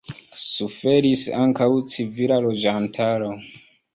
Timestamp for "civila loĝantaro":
1.95-3.31